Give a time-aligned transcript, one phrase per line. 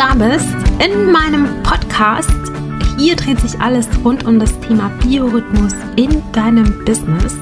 [0.00, 0.48] da bist
[0.82, 2.30] in meinem Podcast.
[2.96, 7.36] Hier dreht sich alles rund um das Thema Biorhythmus in deinem Business.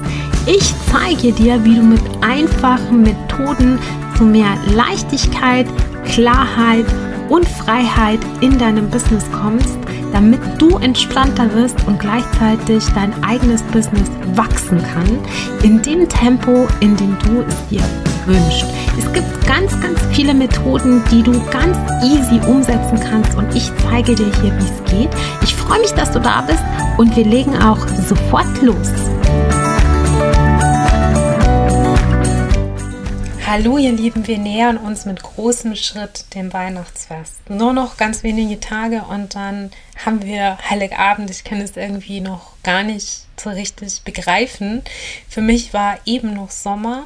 [0.45, 3.79] Ich zeige dir, wie du mit einfachen Methoden
[4.17, 5.67] zu mehr Leichtigkeit,
[6.03, 6.85] Klarheit
[7.29, 9.77] und Freiheit in deinem Business kommst,
[10.11, 15.17] damit du entspannter wirst und gleichzeitig dein eigenes Business wachsen kann,
[15.63, 18.65] in dem Tempo, in dem du es dir wünschst.
[18.97, 24.15] Es gibt ganz, ganz viele Methoden, die du ganz easy umsetzen kannst und ich zeige
[24.15, 25.09] dir hier, wie es geht.
[25.41, 26.63] Ich freue mich, dass du da bist
[26.97, 28.91] und wir legen auch sofort los.
[33.51, 37.49] Hallo ihr Lieben, wir nähern uns mit großem Schritt dem Weihnachtsfest.
[37.49, 39.71] Nur noch ganz wenige Tage und dann
[40.05, 41.31] haben wir Heiligabend.
[41.31, 44.83] Ich kann es irgendwie noch gar nicht so richtig begreifen.
[45.27, 47.05] Für mich war eben noch Sommer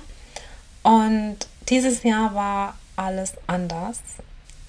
[0.84, 1.38] und
[1.70, 4.00] dieses Jahr war alles anders.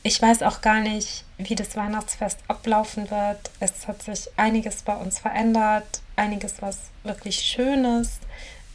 [0.03, 3.51] Ich weiß auch gar nicht, wie das Weihnachtsfest ablaufen wird.
[3.61, 8.19] Es hat sich einiges bei uns verändert, einiges was wirklich Schönes,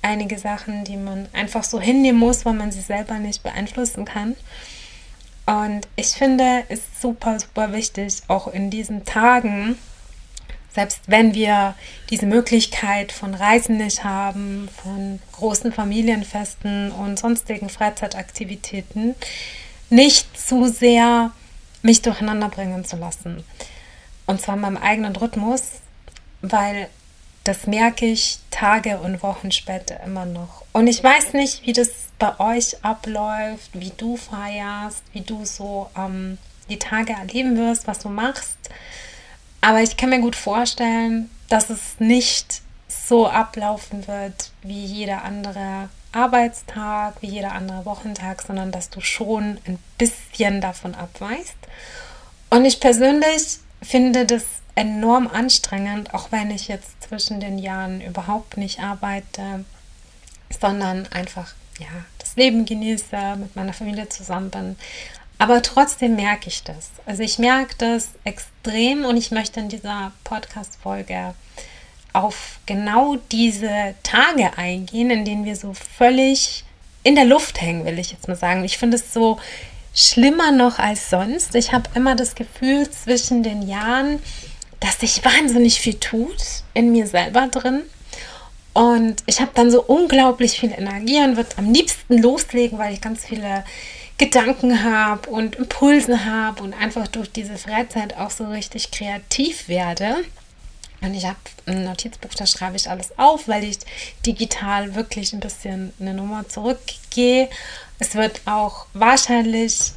[0.01, 4.35] einige Sachen, die man einfach so hinnehmen muss, weil man sie selber nicht beeinflussen kann.
[5.45, 9.77] Und ich finde, es ist super, super wichtig, auch in diesen Tagen,
[10.73, 11.75] selbst wenn wir
[12.09, 19.15] diese Möglichkeit von Reisen nicht haben, von großen Familienfesten und sonstigen Freizeitaktivitäten,
[19.89, 21.31] nicht zu sehr
[21.81, 23.43] mich durcheinander bringen zu lassen.
[24.25, 25.63] Und zwar in meinem eigenen Rhythmus,
[26.41, 26.89] weil
[27.43, 30.63] das merke ich Tage und Wochen später immer noch.
[30.73, 31.89] Und ich weiß nicht, wie das
[32.19, 36.37] bei euch abläuft, wie du feierst, wie du so ähm,
[36.69, 38.57] die Tage erleben wirst, was du machst.
[39.61, 45.89] Aber ich kann mir gut vorstellen, dass es nicht so ablaufen wird wie jeder andere
[46.11, 51.57] Arbeitstag, wie jeder andere Wochentag, sondern dass du schon ein bisschen davon abweichst.
[52.49, 54.43] Und ich persönlich finde das
[54.75, 59.65] enorm anstrengend, auch wenn ich jetzt zwischen den Jahren überhaupt nicht arbeite,
[60.59, 61.87] sondern einfach ja,
[62.17, 64.75] das Leben genieße, mit meiner Familie zusammen bin.
[65.39, 66.91] Aber trotzdem merke ich das.
[67.05, 71.33] Also ich merke das extrem und ich möchte in dieser Podcast-Folge
[72.11, 76.65] auf genau diese Tage eingehen, in denen wir so völlig
[77.03, 78.65] in der Luft hängen, will ich jetzt mal sagen.
[78.65, 79.39] Ich finde es so
[79.95, 81.55] schlimmer noch als sonst.
[81.55, 84.21] Ich habe immer das Gefühl zwischen den Jahren,
[84.81, 86.35] dass sich wahnsinnig viel tut
[86.73, 87.83] in mir selber drin.
[88.73, 93.01] Und ich habe dann so unglaublich viel Energie und würde am liebsten loslegen, weil ich
[93.01, 93.63] ganz viele
[94.19, 100.17] Gedanken habe und Impulse habe und einfach durch diese Freizeit auch so richtig kreativ werde.
[101.01, 103.79] Und ich habe ein Notizbuch, da schreibe ich alles auf, weil ich
[104.25, 107.49] digital wirklich ein bisschen eine Nummer zurückgehe.
[107.97, 109.93] Es wird auch wahrscheinlich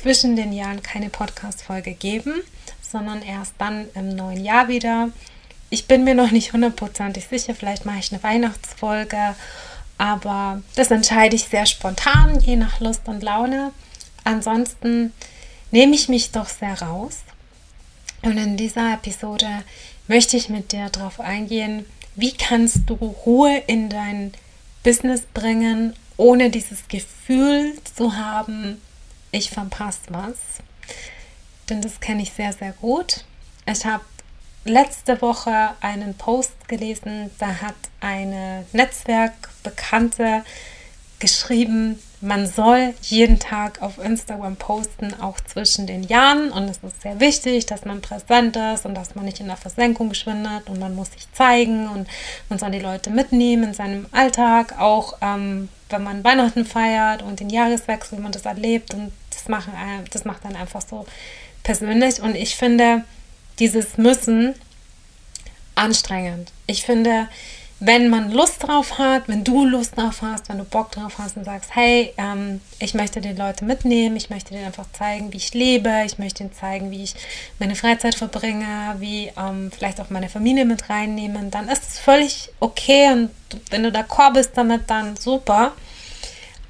[0.00, 2.42] zwischen den Jahren keine Podcast-Folge geben
[2.92, 5.08] sondern erst dann im neuen Jahr wieder.
[5.70, 9.34] Ich bin mir noch nicht hundertprozentig sicher, vielleicht mache ich eine Weihnachtsfolge,
[10.02, 13.70] aber das entscheide ich sehr spontan, je nach Lust und Laune.
[14.24, 15.12] Ansonsten
[15.70, 17.20] nehme ich mich doch sehr raus.
[18.22, 19.46] Und in dieser Episode
[20.08, 21.86] möchte ich mit dir darauf eingehen,
[22.16, 24.32] wie kannst du Ruhe in dein
[24.82, 28.82] Business bringen, ohne dieses Gefühl zu haben,
[29.30, 30.36] ich verpasse was
[31.72, 33.24] denn das kenne ich sehr, sehr gut.
[33.66, 34.04] Ich habe
[34.64, 40.44] letzte Woche einen Post gelesen, da hat eine Netzwerkbekannte
[41.18, 46.50] geschrieben, man soll jeden Tag auf Instagram posten, auch zwischen den Jahren.
[46.50, 49.56] Und es ist sehr wichtig, dass man präsent ist und dass man nicht in der
[49.56, 52.08] Versenkung geschwindet und man muss sich zeigen und
[52.48, 57.40] man soll die Leute mitnehmen in seinem Alltag, auch ähm, wenn man Weihnachten feiert und
[57.40, 58.94] den Jahreswechsel, wie man das erlebt.
[58.94, 59.72] Und das, machen,
[60.12, 61.06] das macht dann einfach so
[61.64, 63.04] persönlich und ich finde
[63.58, 64.54] dieses Müssen
[65.74, 66.50] anstrengend.
[66.66, 67.28] Ich finde,
[67.84, 71.36] wenn man Lust drauf hat, wenn du Lust drauf hast, wenn du Bock drauf hast
[71.36, 75.38] und sagst, hey, ähm, ich möchte die Leute mitnehmen, ich möchte denen einfach zeigen, wie
[75.38, 77.16] ich lebe, ich möchte ihnen zeigen, wie ich
[77.58, 82.50] meine Freizeit verbringe, wie ähm, vielleicht auch meine Familie mit reinnehmen, dann ist es völlig
[82.60, 83.30] okay und
[83.70, 85.72] wenn du d'accord bist damit, dann super.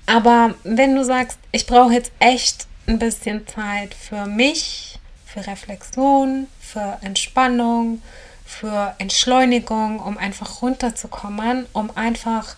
[0.06, 6.46] Aber wenn du sagst, ich brauche jetzt echt ein bisschen Zeit für mich, für Reflexion,
[6.73, 8.03] für Entspannung,
[8.45, 12.57] für Entschleunigung, um einfach runterzukommen, um einfach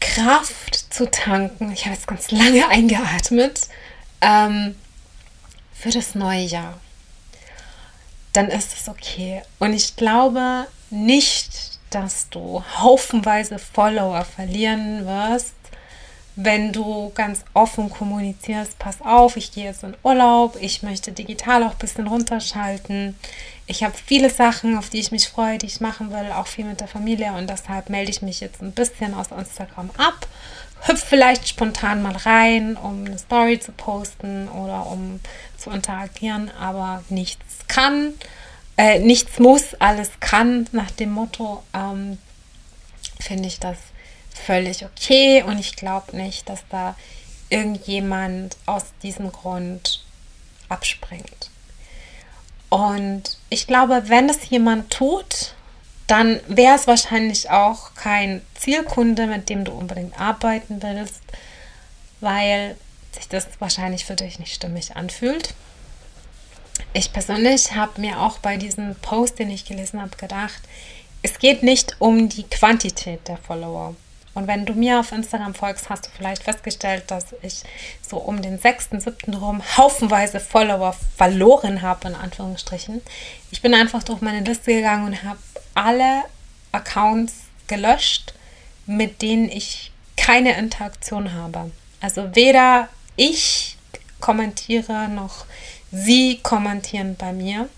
[0.00, 1.72] Kraft zu tanken.
[1.72, 3.68] Ich habe jetzt ganz lange eingeatmet
[4.20, 4.76] ähm,
[5.72, 6.78] für das neue Jahr.
[8.32, 9.42] Dann ist es okay.
[9.58, 15.54] Und ich glaube nicht, dass du haufenweise Follower verlieren wirst,
[16.36, 21.62] wenn du ganz offen kommunizierst, pass auf, ich gehe jetzt in Urlaub, ich möchte digital
[21.62, 23.16] auch ein bisschen runterschalten.
[23.66, 26.66] Ich habe viele Sachen, auf die ich mich freue, die ich machen will, auch viel
[26.66, 30.28] mit der Familie und deshalb melde ich mich jetzt ein bisschen aus Instagram ab.
[30.82, 35.20] Hüpf vielleicht spontan mal rein, um eine Story zu posten oder um
[35.56, 38.12] zu interagieren, aber nichts kann,
[38.76, 42.18] äh, nichts muss, alles kann nach dem Motto, ähm,
[43.18, 43.78] finde ich das
[44.36, 46.96] völlig okay und ich glaube nicht, dass da
[47.48, 50.04] irgendjemand aus diesem Grund
[50.68, 51.50] abspringt.
[52.68, 55.54] Und ich glaube, wenn es jemand tut,
[56.06, 61.22] dann wäre es wahrscheinlich auch kein Zielkunde, mit dem du unbedingt arbeiten willst,
[62.20, 62.76] weil
[63.12, 65.54] sich das wahrscheinlich für dich nicht stimmig anfühlt.
[66.92, 70.60] Ich persönlich habe mir auch bei diesem Post, den ich gelesen habe, gedacht,
[71.22, 73.96] es geht nicht um die Quantität der Follower.
[74.36, 77.62] Und wenn du mir auf Instagram folgst, hast du vielleicht festgestellt, dass ich
[78.06, 79.32] so um den 6., 7.
[79.32, 83.00] rum haufenweise Follower verloren habe, in Anführungsstrichen.
[83.50, 85.38] Ich bin einfach durch meine Liste gegangen und habe
[85.72, 86.24] alle
[86.70, 87.32] Accounts
[87.66, 88.34] gelöscht,
[88.84, 91.70] mit denen ich keine Interaktion habe.
[92.02, 93.78] Also weder ich
[94.20, 95.46] kommentiere noch
[95.90, 97.70] sie kommentieren bei mir.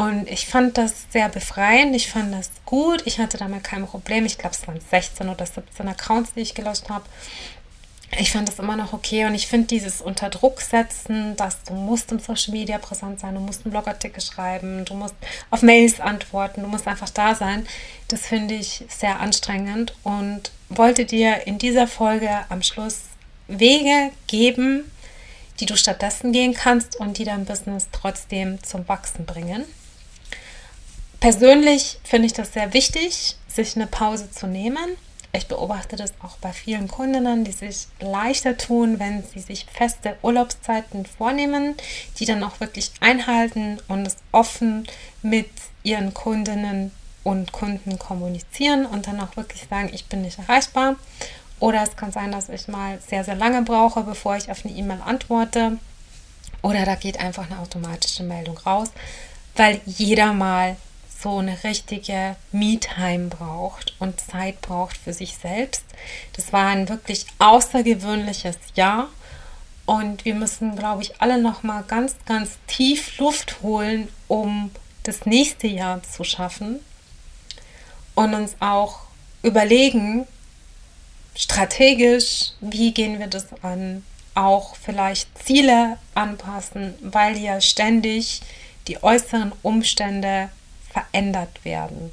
[0.00, 1.94] Und ich fand das sehr befreiend.
[1.94, 3.02] Ich fand das gut.
[3.04, 4.24] Ich hatte damit kein Problem.
[4.24, 7.04] Ich glaube, es waren 16 oder 17 Accounts, die ich gelöscht habe.
[8.18, 11.74] Ich fand das immer noch okay und ich finde dieses unter Druck setzen, dass du
[11.74, 15.14] musst im Social Media präsent sein, du musst einen Blogartikel schreiben, du musst
[15.50, 17.66] auf Mails antworten, du musst einfach da sein.
[18.08, 23.02] Das finde ich sehr anstrengend und wollte dir in dieser Folge am Schluss
[23.48, 24.90] Wege geben,
[25.60, 29.66] die du stattdessen gehen kannst und die dein Business trotzdem zum Wachsen bringen.
[31.20, 34.96] Persönlich finde ich das sehr wichtig, sich eine Pause zu nehmen.
[35.32, 40.16] Ich beobachte das auch bei vielen Kundinnen, die sich leichter tun, wenn sie sich feste
[40.22, 41.76] Urlaubszeiten vornehmen,
[42.18, 44.88] die dann auch wirklich einhalten und es offen
[45.22, 45.50] mit
[45.82, 46.90] ihren Kundinnen
[47.22, 50.96] und Kunden kommunizieren und dann auch wirklich sagen, ich bin nicht erreichbar.
[51.60, 54.74] Oder es kann sein, dass ich mal sehr, sehr lange brauche, bevor ich auf eine
[54.74, 55.76] E-Mail antworte.
[56.62, 58.88] Oder da geht einfach eine automatische Meldung raus,
[59.54, 60.76] weil jeder mal
[61.22, 65.84] so eine richtige Me-Time braucht und Zeit braucht für sich selbst.
[66.34, 69.08] Das war ein wirklich außergewöhnliches Jahr
[69.86, 74.70] und wir müssen, glaube ich, alle noch mal ganz, ganz tief Luft holen, um
[75.02, 76.80] das nächste Jahr zu schaffen
[78.14, 79.00] und uns auch
[79.42, 80.26] überlegen,
[81.34, 88.42] strategisch, wie gehen wir das an, auch vielleicht Ziele anpassen, weil ja ständig
[88.88, 90.50] die äußeren Umstände
[90.92, 92.12] verändert werden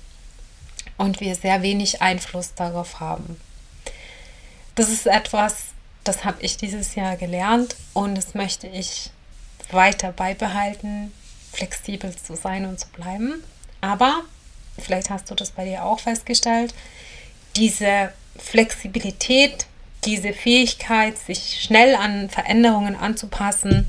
[0.98, 3.40] und wir sehr wenig Einfluss darauf haben.
[4.76, 5.66] Das ist etwas,
[6.04, 9.10] das habe ich dieses Jahr gelernt und das möchte ich
[9.72, 11.12] weiter beibehalten,
[11.52, 13.44] flexibel zu sein und zu bleiben.
[13.82, 14.22] Aber,
[14.80, 16.74] vielleicht hast du das bei dir auch festgestellt,
[17.56, 19.66] diese Flexibilität,
[20.06, 23.88] diese Fähigkeit, sich schnell an Veränderungen anzupassen,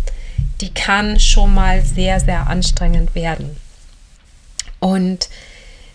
[0.61, 3.57] die kann schon mal sehr, sehr anstrengend werden.
[4.81, 5.29] Und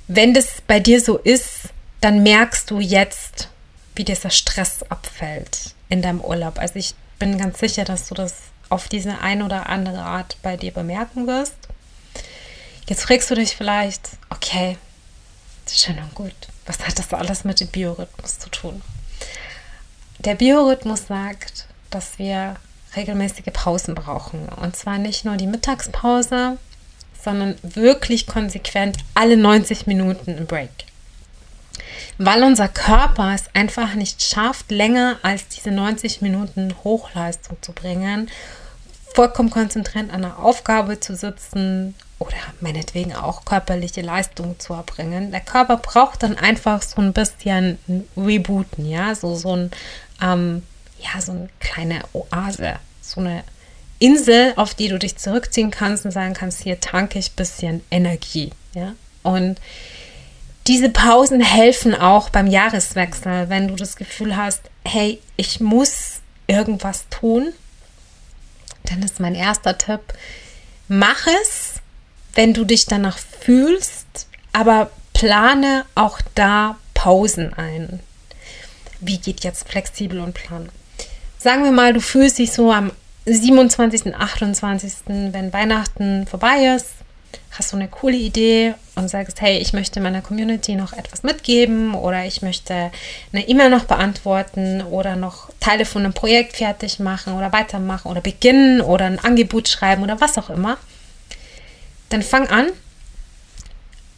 [0.07, 1.69] wenn das bei dir so ist,
[2.01, 3.49] dann merkst du jetzt,
[3.95, 6.59] wie dieser Stress abfällt in deinem Urlaub.
[6.59, 8.35] Also ich bin ganz sicher, dass du das
[8.69, 11.55] auf diese eine oder andere Art bei dir bemerken wirst.
[12.87, 14.77] Jetzt fragst du dich vielleicht, okay,
[15.71, 16.33] schön und gut,
[16.65, 18.81] was hat das alles mit dem Biorhythmus zu tun?
[20.19, 22.55] Der Biorhythmus sagt, dass wir
[22.95, 24.49] regelmäßige Pausen brauchen.
[24.49, 26.57] Und zwar nicht nur die Mittagspause,
[27.23, 30.69] sondern wirklich konsequent alle 90 Minuten ein Break.
[32.17, 38.29] Weil unser Körper es einfach nicht schafft, länger als diese 90 Minuten Hochleistung zu bringen,
[39.13, 45.31] vollkommen konzentriert an einer Aufgabe zu sitzen oder meinetwegen auch körperliche Leistung zu erbringen.
[45.31, 47.77] Der Körper braucht dann einfach so ein bisschen
[48.15, 49.71] Rebooten, ja, so, so ein,
[50.21, 50.63] ähm,
[50.99, 53.43] ja, so eine kleine Oase, so eine
[54.03, 57.83] Insel, auf die du dich zurückziehen kannst und sagen kannst, hier tanke ich ein bisschen
[57.89, 58.51] Energie.
[58.73, 58.95] Ja?
[59.21, 59.61] Und
[60.67, 67.05] diese Pausen helfen auch beim Jahreswechsel, wenn du das Gefühl hast, hey, ich muss irgendwas
[67.11, 67.53] tun.
[68.83, 70.01] Dann ist mein erster Tipp,
[70.89, 71.75] mach es,
[72.33, 78.01] wenn du dich danach fühlst, aber plane auch da Pausen ein.
[78.99, 80.67] Wie geht jetzt flexibel und planen?
[81.39, 82.91] Sagen wir mal, du fühlst dich so am
[83.25, 86.89] 27., 28., wenn Weihnachten vorbei ist,
[87.57, 91.93] hast du eine coole Idee und sagst, hey, ich möchte meiner Community noch etwas mitgeben
[91.93, 92.91] oder ich möchte
[93.31, 98.21] eine E-Mail noch beantworten oder noch Teile von einem Projekt fertig machen oder weitermachen oder
[98.21, 100.77] beginnen oder ein Angebot schreiben oder was auch immer,
[102.09, 102.67] dann fang an,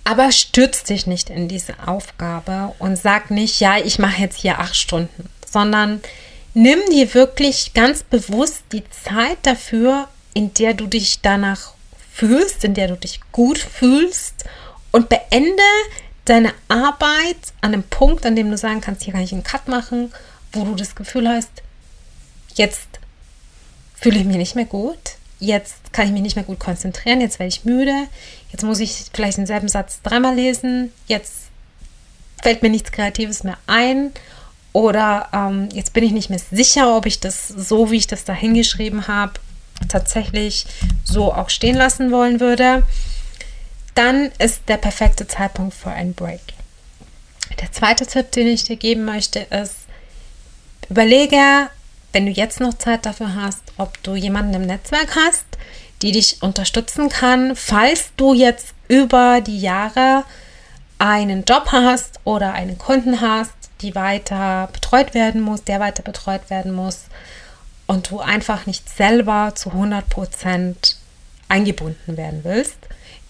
[0.04, 4.60] aber stürz dich nicht in diese Aufgabe und sag nicht, ja, ich mache jetzt hier
[4.60, 6.02] acht Stunden, sondern
[6.56, 11.74] nimm dir wirklich ganz bewusst die Zeit dafür, in der du dich danach
[12.12, 14.46] fühlst, in der du dich gut fühlst
[14.92, 15.62] und beende
[16.24, 19.68] deine Arbeit an einem Punkt, an dem du sagen kannst, hier kann ich einen Cut
[19.68, 20.12] machen,
[20.54, 21.52] wo du das Gefühl hast,
[22.56, 22.88] jetzt
[23.94, 27.38] fühle ich mich nicht mehr gut, jetzt kann ich mich nicht mehr gut konzentrieren, jetzt
[27.38, 28.08] werde ich müde,
[28.52, 31.34] jetzt muss ich vielleicht denselben Satz dreimal lesen, jetzt
[32.42, 34.12] fällt mir nichts Kreatives mehr ein
[34.76, 38.26] oder ähm, jetzt bin ich nicht mehr sicher, ob ich das so, wie ich das
[38.26, 39.32] da hingeschrieben habe,
[39.88, 40.66] tatsächlich
[41.06, 42.84] so auch stehen lassen wollen würde,
[43.94, 46.42] dann ist der perfekte Zeitpunkt für einen Break.
[47.62, 49.76] Der zweite Tipp, den ich dir geben möchte, ist,
[50.90, 51.70] überlege,
[52.12, 55.46] wenn du jetzt noch Zeit dafür hast, ob du jemanden im Netzwerk hast,
[56.02, 60.26] die dich unterstützen kann, falls du jetzt über die Jahre
[61.00, 66.50] einen Job hast oder einen Kunden hast, die weiter betreut werden muss, der weiter betreut
[66.50, 67.06] werden muss
[67.88, 70.96] und du einfach nicht selber zu 100%
[71.50, 72.78] eingebunden werden willst.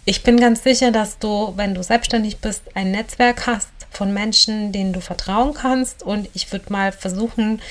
[0.05, 4.71] Ich bin ganz sicher, dass du, wenn du selbstständig bist, ein Netzwerk hast von Menschen,
[4.71, 6.03] denen du vertrauen kannst.
[6.03, 7.61] Und ich würde mal versuchen,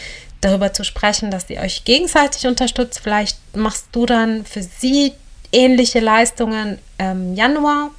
[0.41, 3.01] darüber zu sprechen, dass ihr euch gegenseitig unterstützt.
[3.01, 5.13] Vielleicht machst du dann für sie
[5.53, 7.91] ähnliche Leistungen im Januar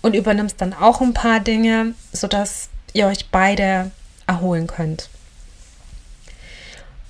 [0.00, 3.90] und übernimmst dann auch ein paar Dinge, sodass ihr euch beide
[4.26, 5.08] erholen könnt.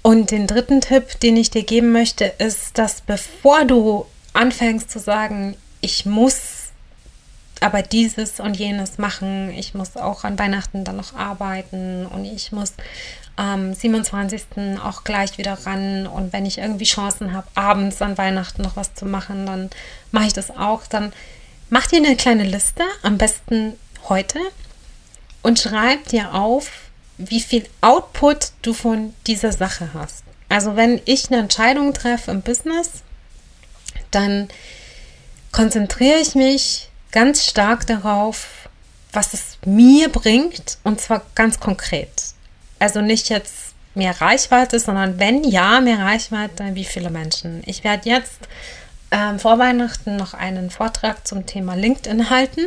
[0.03, 4.99] Und den dritten Tipp, den ich dir geben möchte, ist, dass bevor du anfängst zu
[4.99, 6.69] sagen, ich muss
[7.61, 12.53] aber dieses und jenes machen, ich muss auch an Weihnachten dann noch arbeiten und ich
[12.53, 12.73] muss
[13.37, 14.43] am 27.
[14.83, 18.95] auch gleich wieder ran und wenn ich irgendwie Chancen habe, abends an Weihnachten noch was
[18.95, 19.71] zu machen, dann
[20.11, 20.87] mache ich das auch.
[20.87, 21.13] Dann
[21.69, 23.75] mach dir eine kleine Liste, am besten
[24.09, 24.39] heute,
[25.43, 26.71] und schreib dir auf,
[27.19, 30.25] wie viel Output du von dieser Sache hast.
[30.49, 33.03] Also wenn ich eine Entscheidung treffe im Business,
[34.11, 34.49] dann
[35.53, 38.69] konzentriere ich mich ganz stark darauf,
[39.13, 42.11] was es mir bringt und zwar ganz konkret.
[42.79, 47.63] Also nicht jetzt mehr Reichweite, sondern wenn ja, mehr Reichweite, wie viele Menschen.
[47.67, 48.39] Ich werde jetzt
[49.11, 52.67] ähm, vor Weihnachten noch einen Vortrag zum Thema LinkedIn halten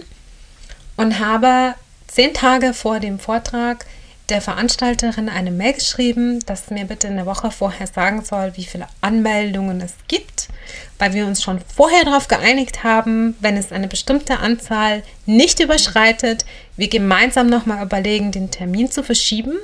[0.98, 1.76] und habe
[2.08, 3.86] zehn Tage vor dem Vortrag
[4.30, 8.88] der Veranstalterin eine Mail geschrieben, dass mir bitte eine Woche vorher sagen soll, wie viele
[9.02, 10.48] Anmeldungen es gibt,
[10.98, 16.46] weil wir uns schon vorher darauf geeinigt haben, wenn es eine bestimmte Anzahl nicht überschreitet,
[16.78, 19.58] wir gemeinsam nochmal überlegen, den Termin zu verschieben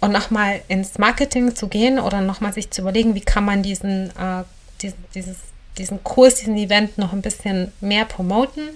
[0.00, 4.10] und nochmal ins Marketing zu gehen oder nochmal sich zu überlegen, wie kann man diesen,
[4.10, 4.42] äh,
[4.80, 5.36] diesen, dieses,
[5.76, 8.70] diesen Kurs, diesen Event noch ein bisschen mehr promoten.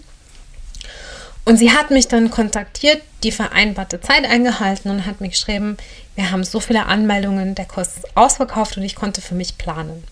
[1.46, 5.76] Und sie hat mich dann kontaktiert, die vereinbarte Zeit eingehalten und hat mir geschrieben,
[6.16, 10.02] wir haben so viele Anmeldungen, der Kurs ist ausverkauft und ich konnte für mich planen.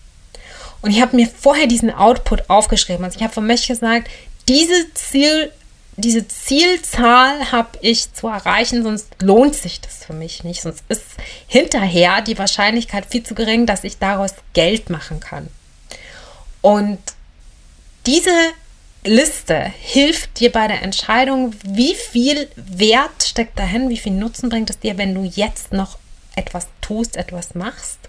[0.81, 3.03] Und ich habe mir vorher diesen Output aufgeschrieben.
[3.03, 4.07] Also ich habe für mich gesagt,
[4.47, 5.51] diese Ziel,
[5.97, 10.61] diese Zielzahl habe ich zu erreichen, sonst lohnt sich das für mich nicht.
[10.61, 11.03] Sonst ist
[11.47, 15.49] hinterher die Wahrscheinlichkeit viel zu gering, dass ich daraus Geld machen kann.
[16.61, 16.99] Und
[18.05, 18.31] diese
[19.05, 24.69] Liste hilft dir bei der Entscheidung, wie viel Wert steckt dahin, wie viel Nutzen bringt
[24.69, 25.97] es dir, wenn du jetzt noch
[26.35, 27.99] etwas tust, etwas machst.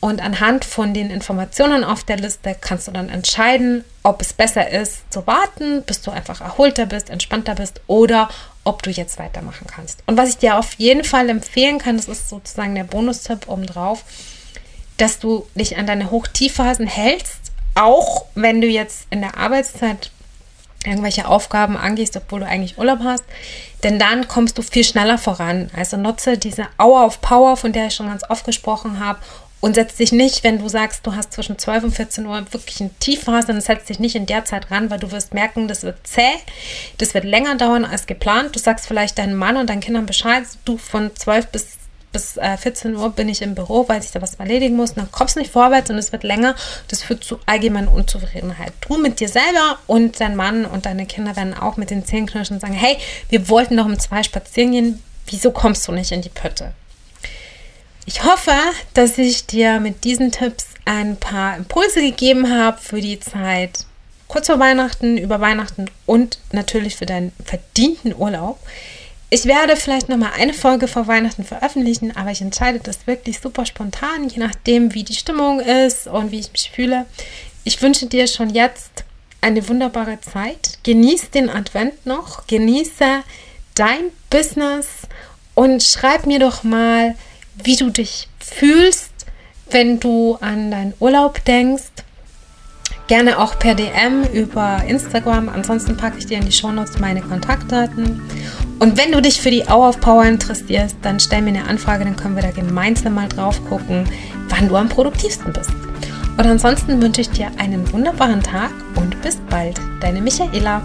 [0.00, 4.70] Und anhand von den Informationen auf der Liste kannst du dann entscheiden, ob es besser
[4.70, 8.30] ist zu warten, bis du einfach erholter bist, entspannter bist oder
[8.64, 10.02] ob du jetzt weitermachen kannst.
[10.06, 14.04] Und was ich dir auf jeden Fall empfehlen kann, das ist sozusagen der Bonustipp obendrauf,
[14.96, 17.39] dass du dich an deine Hoch-Tiefphasen hältst
[17.74, 20.10] auch wenn du jetzt in der Arbeitszeit
[20.84, 23.24] irgendwelche Aufgaben angehst, obwohl du eigentlich Urlaub hast,
[23.82, 25.70] denn dann kommst du viel schneller voran.
[25.76, 29.20] Also nutze diese Hour of Power, von der ich schon ganz oft gesprochen habe,
[29.60, 32.80] und setz dich nicht, wenn du sagst, du hast zwischen 12 und 14 Uhr wirklich
[32.80, 35.82] eine Tiefphase, dann setz dich nicht in der Zeit ran, weil du wirst merken, das
[35.82, 36.32] wird zäh,
[36.96, 38.56] das wird länger dauern als geplant.
[38.56, 41.79] Du sagst vielleicht deinem Mann und deinen Kindern Bescheid, du von 12 bis
[42.12, 44.94] bis äh, 14 Uhr bin ich im Büro, weil ich da was erledigen muss.
[44.94, 46.54] dann kommst du nicht vorwärts und es wird länger.
[46.88, 48.72] Das führt zu allgemeiner Unzufriedenheit.
[48.80, 52.26] Du mit dir selber und dein Mann und deine Kinder werden auch mit den Zähnen
[52.26, 52.96] knirschen und sagen, hey,
[53.28, 55.02] wir wollten noch um zwei spazieren gehen.
[55.26, 56.72] Wieso kommst du nicht in die Pötte?
[58.06, 58.54] Ich hoffe,
[58.94, 63.84] dass ich dir mit diesen Tipps ein paar Impulse gegeben habe für die Zeit
[64.30, 68.58] kurz vor Weihnachten, über Weihnachten und natürlich für deinen verdienten Urlaub.
[69.32, 73.38] Ich werde vielleicht noch mal eine Folge vor Weihnachten veröffentlichen, aber ich entscheide das wirklich
[73.38, 77.06] super spontan, je nachdem, wie die Stimmung ist und wie ich mich fühle.
[77.62, 79.04] Ich wünsche dir schon jetzt
[79.40, 80.78] eine wunderbare Zeit.
[80.82, 83.22] Genieß den Advent noch, genieße
[83.76, 84.86] dein Business
[85.54, 87.14] und schreib mir doch mal,
[87.62, 89.12] wie du dich fühlst,
[89.70, 91.84] wenn du an deinen Urlaub denkst.
[93.06, 95.48] Gerne auch per DM über Instagram.
[95.48, 98.22] Ansonsten packe ich dir in die Shownotes meine Kontaktdaten.
[98.80, 102.04] Und wenn du dich für die Hour of Power interessierst, dann stell mir eine Anfrage,
[102.04, 104.04] dann können wir da gemeinsam mal drauf gucken,
[104.48, 105.70] wann du am produktivsten bist.
[106.38, 109.78] Und ansonsten wünsche ich dir einen wunderbaren Tag und bis bald.
[110.00, 110.80] Deine Michaela.